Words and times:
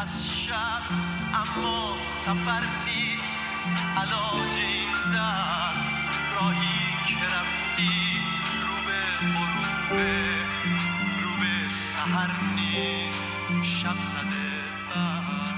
از 0.00 0.08
شب 0.46 0.82
اما 1.34 1.96
سفر 2.24 2.60
نیست. 2.86 3.24
علاج 3.96 4.54
این 4.58 5.12
درد 5.12 6.14
راهی 6.34 6.80
که 7.08 7.24
رفتی 7.26 7.98
رو 8.66 8.76
به 8.86 9.00
غروبه 9.20 10.36
رو 11.22 11.30
به 11.40 11.54
سهر 11.92 12.30
نیست. 12.54 13.22
شب 13.62 13.96
زده 14.12 14.50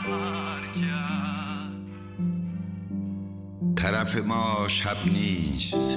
برگرد 0.07 1.73
طرف 3.77 4.17
ما 4.17 4.69
شب 4.69 4.97
نیست. 5.07 5.97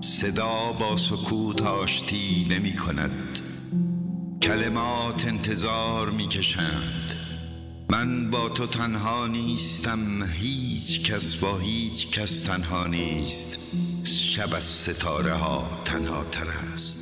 صدا 0.00 0.72
با 0.72 0.96
سکوت 0.96 1.62
آشتی 1.62 2.46
نمی 2.50 2.76
کند 2.76 3.38
کلمات 4.42 5.26
انتظار 5.26 6.10
می 6.10 6.28
کشند 6.28 7.21
من 7.92 8.30
با 8.30 8.48
تو 8.48 8.66
تنها 8.66 9.26
نیستم 9.26 10.22
هیچ 10.22 11.12
کس 11.12 11.36
با 11.36 11.58
هیچ 11.58 12.10
کس 12.10 12.40
تنها 12.40 12.86
نیست. 12.86 13.58
شب 14.06 14.54
از 14.54 14.62
ستاره 14.62 15.32
ها 15.32 15.78
تنها 15.84 16.24
تر 16.24 16.46
است. 16.74 17.01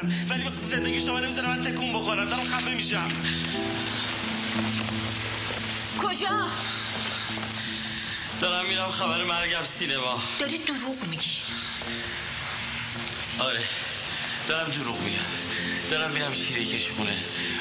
بنویسم 0.00 0.30
ولی 0.30 0.42
به 0.42 0.50
زندگی 0.70 1.00
شما 1.00 1.20
نمی‌ذارم 1.20 1.48
من 1.48 1.62
تکون 1.62 1.92
بخورم. 1.92 2.24
دارم 2.24 2.44
خفه 2.44 2.74
میشم. 2.74 3.08
کجا؟ 5.98 6.46
دارم 8.40 8.66
میرم 8.68 8.88
خبر 8.88 9.24
مرگم 9.24 9.62
سینما. 9.62 10.22
داری 10.40 10.58
دروغ 10.58 11.04
میگی. 11.10 11.30
آره. 13.38 13.62
دارم 14.48 14.70
دروغ 14.70 15.00
میگم. 15.00 15.18
دارم 15.90 16.12
میرم 16.12 16.32
شیره 16.32 16.64
کشخونه. 16.64 17.16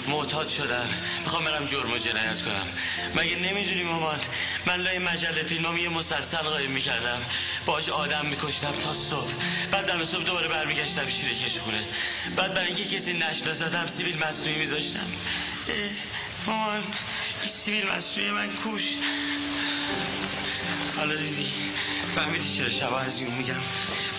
معتاد 0.07 0.50
شدم. 0.50 0.90
می‌خوام 1.19 1.44
برم 1.44 1.66
جرم 1.66 1.94
و 1.94 1.97
جنایت 1.97 2.41
کنم. 2.41 2.68
مگه 3.16 3.35
نمی‌دونی 3.35 3.84
مامان؟ 3.84 4.19
من 4.66 4.75
لای 4.75 5.00
مجله 5.00 5.44
فیلم 5.44 5.78
یه 5.78 5.90
مسلسل 5.90 6.38
قایم 6.38 6.72
می‌کردم. 6.72 7.22
باش 7.66 7.90
آدم 7.90 8.25
میکشتم 8.25 8.72
تا 8.72 8.94
صبح. 8.94 9.31
بعد 9.72 9.85
دم 9.85 10.03
صبح 10.03 10.23
دوباره 10.23 10.47
برمیگشتم 10.47 11.07
شیره 11.07 11.35
کشخونه. 11.35 11.84
بعد 12.35 12.53
برای 12.53 12.67
اینکه 12.67 12.97
کسی 12.97 13.13
نشناستم 13.13 13.88
سیبیل 13.88 14.17
مصنوعی 14.17 14.57
میذاشتم. 14.57 15.07
مامان 16.46 16.84
این 17.44 17.51
سیبیل 17.51 17.88
مصنوعی 17.88 18.31
من 18.31 18.50
کوش. 18.50 18.84
حالا 20.96 21.16
دیدی. 21.16 21.51
فهمیدی 22.17 22.57
چرا 22.57 22.69
شبا 22.69 23.00
از 23.00 23.22
یون 23.22 23.33
میگم؟ 23.33 23.61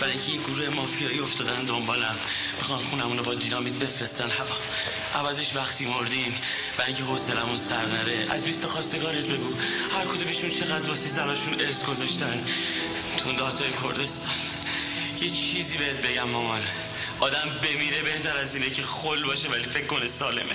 برای 0.01 0.13
اینکه 0.13 0.33
یه 0.33 0.39
گروه 0.39 0.69
مافیایی 0.69 1.21
افتادن 1.21 1.65
دنبالم. 1.65 2.17
می‌خوان 2.59 2.79
خونمونو 2.79 3.23
با 3.23 3.35
دینامیت 3.35 3.75
بفرستن. 3.75 4.31
هوا. 4.31 4.57
عوضش 5.15 5.57
وقتی 5.57 5.87
مردیم. 5.87 6.35
برای 6.77 6.93
اینکه 6.93 7.05
حوصلمون 7.05 7.57
سر 7.57 7.87
نره. 7.87 8.27
از 8.31 8.45
بیست 8.45 8.67
خواستگارت 8.67 9.25
بگو. 9.25 9.55
هر 9.99 10.05
کدومشون 10.05 10.51
چقدر 10.51 10.89
واسه 10.89 11.09
زناشون 11.09 11.61
ارث 11.61 11.83
گذاشتن. 11.85 12.45
تو 13.17 13.33
داتای 13.33 13.73
کردستان. 13.83 14.35
یه 15.21 15.31
چیزی 15.31 15.79
بهت 15.79 16.07
بگم 16.07 16.29
مامان. 16.29 16.63
آدم 17.21 17.61
بمیره 17.63 18.03
بهتر 18.03 18.37
از 18.37 18.55
اینه 18.55 18.71
که 18.71 18.83
خل 18.83 19.25
باشه 19.25 19.49
ولی 19.49 19.63
فکر 19.63 19.87
کنه 19.87 20.09
سالمه. 20.09 20.55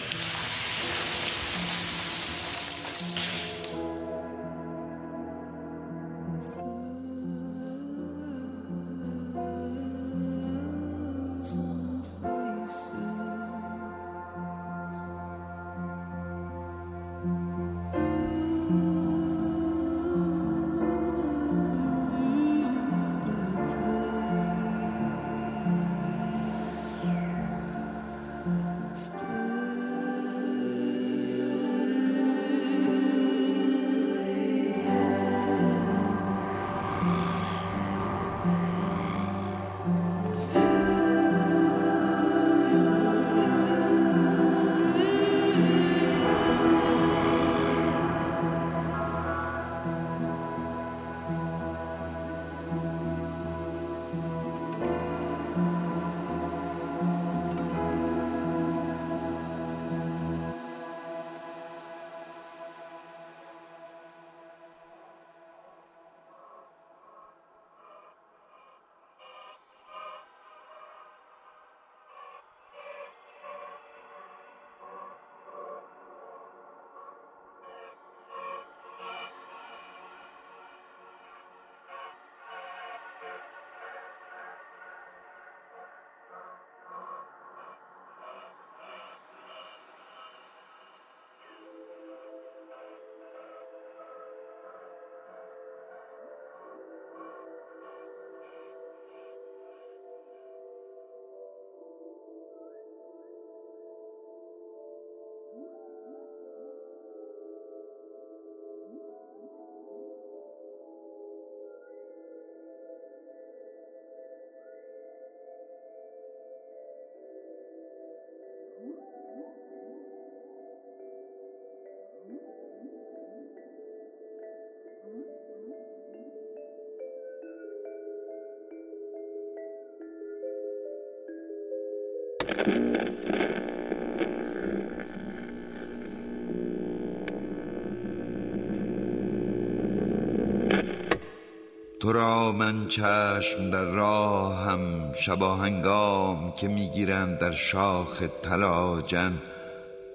تو 142.04 142.12
را 142.14 142.52
من 142.52 142.88
چشم 142.88 143.70
در 143.72 143.84
راهم 143.84 145.14
شباهنگام 145.14 146.52
که 146.52 146.68
می‌گیرند 146.68 147.40
در 147.40 147.52
شاخ 147.52 148.24
تلاجن 148.44 149.42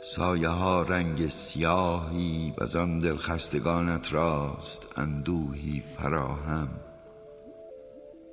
سایه 0.03 0.49
ها 0.49 0.83
رنگ 0.83 1.29
سیاهی 1.29 2.55
و 2.59 2.79
آن 2.79 2.99
دلخستگانت 2.99 4.13
راست 4.13 4.99
اندوهی 4.99 5.83
فراهم. 5.97 6.69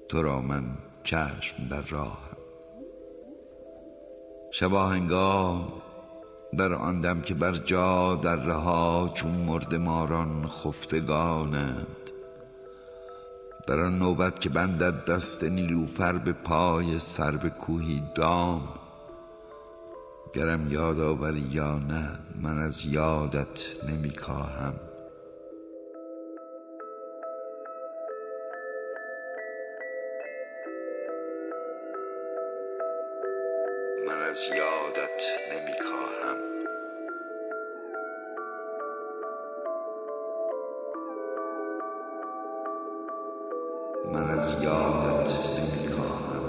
تو 0.09 0.21
را 0.21 0.41
من 0.41 0.63
چشم 1.03 1.67
در 1.71 1.81
راهم. 1.81 2.34
شباهنگام 4.59 5.73
در 6.57 6.73
آن 6.73 7.01
دم 7.01 7.21
که 7.21 7.33
بر 7.33 7.51
جا 7.51 8.15
در 8.15 8.35
رها 8.35 9.11
چون 9.13 9.31
مرد 9.31 9.75
ماران 9.75 10.47
خفتگانند. 10.47 12.09
در 13.67 13.79
آن 13.79 13.99
نوبت 13.99 14.39
که 14.39 14.49
بندد 14.49 15.05
دست 15.05 15.43
نیلوفر 15.43 16.13
به 16.13 16.33
پای 16.33 16.99
سر 16.99 17.31
به 17.31 17.49
کوهی 17.49 18.03
دام. 18.15 18.69
گرم 20.33 20.71
یاد 20.71 20.99
آوری 20.99 21.49
یا 21.51 21.75
نه 21.77 22.19
من 22.41 22.57
از 22.57 22.85
یادت 22.85 23.63
نمی 23.89 24.11
من 44.13 44.29
از 44.29 44.63
یادت 44.63 45.31
نمی 45.59 45.95
کاهم 45.95 46.45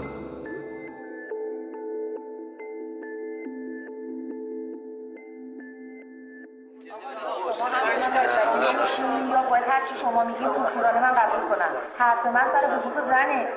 میشین 8.81 9.31
یا 9.31 9.43
باید 9.51 9.65
شما 10.01 10.25
میگین 10.25 10.49
تو 10.49 10.63
کورانه 10.75 11.01
من 11.01 11.13
قبول 11.13 11.49
کنم. 11.49 11.71
حرف 11.99 12.27
من 12.27 12.45
سر 12.53 12.79
وجود 12.79 13.09
زنه. 13.09 13.49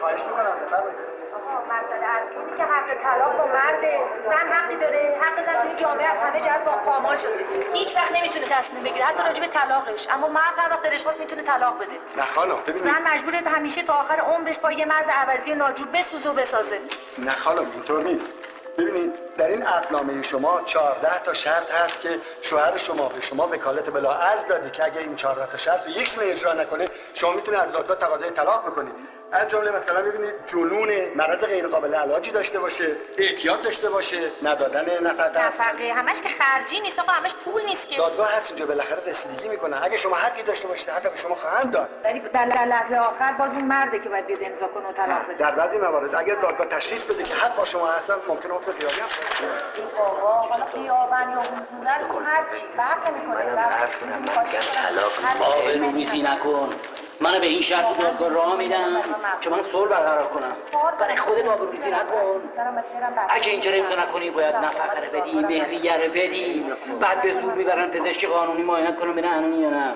خواهش 0.00 0.20
می‌کنم 0.20 1.17
مسئله 1.56 2.06
اصلی 2.06 2.56
که 2.56 2.64
حق 2.64 3.02
طلاق 3.02 3.38
با 3.38 3.46
مرده 3.46 3.98
زن 4.24 4.52
حقی 4.52 4.76
داره 4.76 5.18
حق 5.22 5.46
زن 5.46 5.62
توی 5.62 5.76
جامعه 5.76 6.06
از 6.06 6.18
همه 6.18 6.40
جهت 6.40 6.64
پامال 6.84 7.16
شده 7.16 7.46
هیچ 7.72 7.96
وقت 7.96 8.12
نمی‌تونه 8.12 8.48
تصمیم 8.48 8.82
بگیره 8.82 9.04
حتی 9.04 9.22
راجع 9.22 9.40
به 9.40 9.46
طلاقش 9.46 10.06
اما 10.10 10.28
مرد 10.28 10.54
هر 10.56 10.72
وقت 10.72 10.82
دلش 10.82 11.02
خواست 11.02 11.20
می‌تونه 11.20 11.42
طلاق 11.42 11.76
بده 11.76 11.92
نه 12.16 12.22
خانم 12.22 12.56
ببینید. 12.66 12.84
زن 12.84 13.12
مجبوره 13.14 13.38
همیشه 13.38 13.82
تا 13.82 13.92
آخر 13.92 14.14
عمرش 14.20 14.58
با 14.58 14.72
یه 14.72 14.86
مرد 14.86 15.10
عوضی 15.10 15.52
و 15.52 15.54
ناجور 15.54 15.88
بسوزه 15.88 16.30
و 16.30 16.32
بسازه. 16.32 16.80
نه 17.18 17.30
خانم 17.30 17.70
اینطور 17.70 18.02
نیست. 18.02 18.34
ببینید 18.78 19.12
در 19.36 19.46
این 19.46 19.62
عقدنامه 19.62 20.22
شما 20.22 20.62
14 20.62 21.18
تا 21.18 21.34
شرط 21.34 21.70
هست 21.70 22.00
که 22.00 22.08
شوهر 22.42 22.76
شما 22.76 23.08
به 23.08 23.20
شما 23.20 23.48
وکالت 23.48 23.90
بلا 23.90 24.12
از 24.12 24.46
داده 24.46 24.70
که 24.70 24.84
اگه 24.84 25.00
این 25.00 25.16
14 25.16 25.46
تا 25.46 25.56
شرط 25.56 25.84
رو 25.86 25.90
یکشون 25.90 26.24
اجرا 26.24 26.52
نکنه 26.52 26.88
شما 27.14 27.32
می‌تونید 27.32 27.60
از 27.60 27.72
دادگاه 27.72 27.96
تقاضای 27.96 28.30
طلاق 28.30 28.66
بکنید. 28.66 28.94
از 29.32 29.48
جمله 29.48 29.76
مثلا 29.76 30.02
ببینید 30.02 30.34
جنون 30.46 30.88
مرض 31.16 31.40
غیر 31.44 31.68
قابل 31.68 31.94
علاجی 31.94 32.30
داشته 32.30 32.60
باشه 32.60 32.96
اعتیاد 33.18 33.62
داشته 33.62 33.90
باشه 33.90 34.30
ندادن 34.42 35.06
نفقه. 35.06 35.46
نفقه 35.46 35.92
همش 35.92 36.20
که 36.20 36.28
خرجی 36.28 36.80
نیست 36.80 36.98
آقا 36.98 37.12
همش 37.12 37.34
پول 37.34 37.64
نیست 37.64 37.88
که. 37.88 37.96
دادگاه 37.96 38.32
هست 38.32 38.50
اینجا 38.50 38.66
بالاخره 38.66 39.02
رسیدگی 39.06 39.48
می‌کنه. 39.48 39.84
اگه 39.84 39.96
شما 39.96 40.16
حقی 40.16 40.42
داشته 40.42 40.68
باشید 40.68 40.88
حق 40.88 41.02
به 41.02 41.16
شما 41.16 41.34
خواهند 41.34 41.72
داد. 41.72 41.88
ولی 42.04 42.20
در 42.20 42.44
لحظه 42.44 42.96
آخر 42.96 43.32
باز 43.32 43.50
اون 43.50 43.64
مرده 43.64 43.98
که 43.98 44.08
باید 44.08 44.26
بیاد 44.26 44.42
امضا 44.42 44.66
کنه 44.66 44.88
و 44.88 44.92
طلاق 44.92 45.24
بده. 45.24 45.34
در 45.34 45.54
بعضی 45.54 45.78
موارد 45.78 46.14
اگر 46.14 46.34
دادگاه 46.34 46.66
تشخیص 46.66 47.04
بده 47.04 47.22
که 47.22 47.34
حق 47.34 47.56
با 47.56 47.64
شما 47.64 47.86
هستن 47.86 48.14
ممکن 48.28 48.50
حکم 48.50 48.72
خیابی 48.72 49.00
هم. 49.00 49.08
آقا 49.98 50.32
حالا 50.32 50.64
خیابن 50.64 51.30
یا 51.30 51.40
حضورن 51.40 52.26
هر 52.26 52.44
چی 52.58 52.64
فرق 52.76 53.10
نمی‌کنه. 53.10 53.68
آبروریزی 55.40 56.22
نکن. 56.22 56.70
منو 57.20 57.40
به 57.40 57.46
این 57.46 57.60
شرط 57.60 57.98
دادگاه 57.98 58.28
راه 58.28 58.56
میدم 58.56 59.02
که 59.40 59.50
من 59.50 59.62
صلح 59.72 59.90
برقرار 59.90 60.26
کنم. 60.26 60.56
برای 61.00 61.16
خودت 61.16 61.46
آبروریزی 61.46 61.90
نکن. 61.90 62.42
اگه 63.28 63.50
اینجا 63.50 63.70
امضا 63.70 63.94
نکنی 63.94 64.30
باید 64.30 64.56
نفقه 64.56 65.08
بدی 65.12 65.32
مهریه 65.32 65.96
رو 65.96 66.12
بدی. 66.12 66.64
بعد 67.00 67.22
به 67.22 67.40
زور 67.40 67.54
می‌برن 67.54 67.90
پزشک 67.90 68.24
قانونی 68.24 68.62
معاینت 68.62 69.00
کنم 69.00 69.12
ببینن 69.12 69.28
هنوز 69.28 69.60
یا 69.60 69.70
نه. 69.70 69.94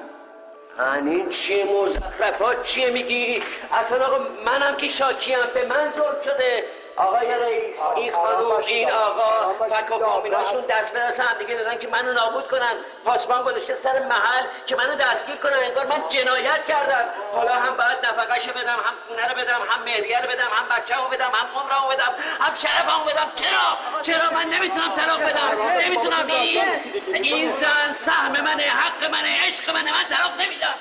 این 1.05 1.29
چیه 1.29 1.65
مزخرفات؟ 1.65 2.63
چیه 2.63 2.91
میگی؟ 2.91 3.43
اصلا 3.73 4.07
آقا 4.07 4.19
منم 4.47 4.77
که 4.77 4.89
شاکیم 4.89 5.39
به 5.55 5.67
من 5.67 5.93
ظلم 5.97 6.21
شده. 6.25 6.65
آقای 6.97 7.35
رئیس 7.35 7.77
این 7.97 8.13
خانوم 8.13 8.63
این 8.67 8.91
آقا 8.91 9.53
فک 9.53 9.91
و 9.91 9.99
فامیلاشون 9.99 10.61
دست 10.61 10.93
به 10.93 10.99
دست 11.01 11.21
هم 11.21 11.39
دیگه 11.39 11.55
دادن 11.55 11.79
که 11.79 11.89
منو 11.89 12.13
نابود 12.13 12.49
کنن. 12.49 12.75
پاسبان 13.05 13.43
گذاشته 13.43 13.75
سر 13.75 13.99
محل 13.99 14.45
که 14.67 14.77
منو 14.77 14.95
دستگیر 14.95 15.37
کنن. 15.37 15.59
انگار 15.63 15.87
من 15.87 16.09
جنایت 16.09 16.67
کردم. 16.67 17.05
حالا 17.35 17.55
هم 17.55 17.77
باید 17.77 18.07
نفقهشو 18.07 18.53
بدم 18.53 18.77
هم 18.77 18.95
سونه 19.09 19.29
رو 19.29 19.35
بدم 19.35 19.61
هم 19.69 19.83
مهریه 19.83 20.21
رو 20.21 20.29
بدم 20.29 20.49
هم 20.53 20.77
بچه‌مو 20.77 21.09
بدم 21.09 21.31
هم 21.35 21.61
عمرمو 21.61 21.89
بدم 21.89 22.15
هم 22.41 22.55
شرفمو 22.59 23.05
بدم. 23.05 23.33
چرا؟ 23.35 24.03
چرا 24.03 24.31
من 24.31 24.45
نمی‌تونم 24.45 24.97
طلاق 24.97 25.23
بدم؟ 25.23 25.63
نمی‌تونم. 25.79 26.27
این 26.27 26.85
این 27.13 27.53
زن 27.53 27.95
سهم 27.95 28.33
منه 28.33 28.63
حق 28.63 29.11
منه 29.11 29.47
عشق 29.47 29.71
منه. 29.71 29.93
من 29.93 30.17
طلاق 30.17 30.41
نمیدم. 30.41 30.75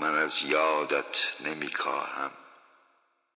من 0.00 0.14
از 0.14 0.42
یادت 0.42 1.18
نمی 1.40 1.70
کاهم 1.70 2.30